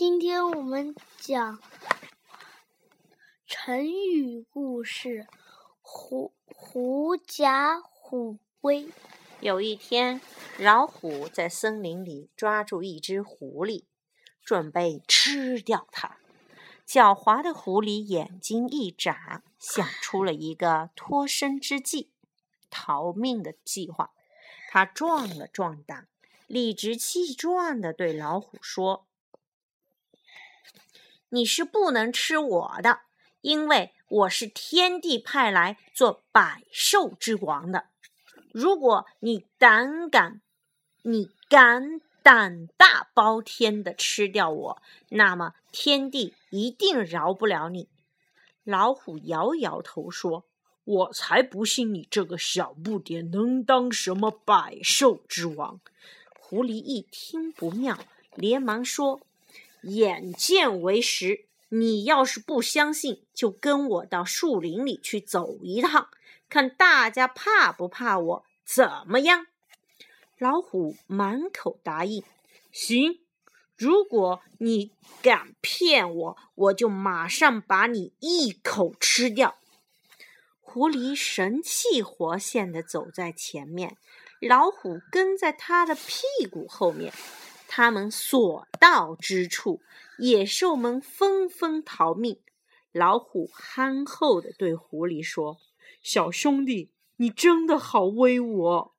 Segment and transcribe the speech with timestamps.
[0.00, 1.60] 今天我们讲
[3.44, 5.26] 成语故事
[5.82, 8.88] “狐狐假虎威”。
[9.40, 10.22] 有一天，
[10.58, 13.84] 老虎在森林里抓住一只狐狸，
[14.42, 16.16] 准备吃掉它。
[16.88, 22.10] 狡猾的狐狸眼睛一眨，想出了一个脱身之计、
[22.70, 24.12] 逃命的计划。
[24.70, 26.08] 他壮了壮胆，
[26.46, 29.06] 理直气壮地对老虎说
[31.30, 33.00] ：“你是不能吃我的，
[33.40, 37.86] 因为我是天帝派来做百兽之王的。
[38.52, 40.40] 如果你胆敢，
[41.02, 47.88] 你敢。”胆大包天的吃掉我，那么天帝一定饶不了你。
[48.62, 50.44] 老虎摇摇头说
[50.84, 55.80] ：“我才不信你这个小不点能当什么百兽之王。”
[56.38, 57.98] 狐狸一听不妙，
[58.34, 59.22] 连忙说
[59.82, 66.08] ：“眼见为实，你要是不相信，就跟我到树林里去走一趟，
[66.48, 68.44] 看大家怕不怕我？
[68.64, 69.46] 怎么样？”
[70.38, 72.22] 老虎满口答应
[72.72, 73.20] ：“行，
[73.76, 79.58] 如果你敢骗我，我就马上把你一口吃掉。”
[80.60, 83.96] 狐狸神气活现地走在前面，
[84.40, 87.12] 老虎跟在他的屁股后面。
[87.72, 89.80] 他们所到之处，
[90.18, 92.40] 野兽们纷纷逃命。
[92.90, 95.60] 老虎憨厚地对狐狸说
[96.02, 98.90] ：“小兄弟，你真的好威武哦！”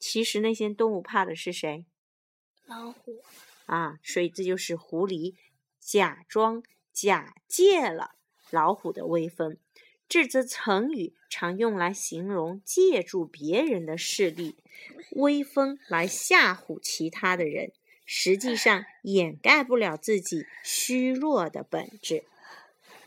[0.00, 1.84] 其实那些动物怕的是谁？
[2.64, 3.22] 老虎
[3.66, 5.34] 啊，所以这就是狐狸
[5.78, 8.14] 假装假借了
[8.48, 9.58] 老虎的威风。
[10.12, 14.56] 这则成语常用来形容借助别人的势力、
[15.12, 17.72] 威风来吓唬其他的人，
[18.04, 22.24] 实际上掩盖不了自己虚弱的本质。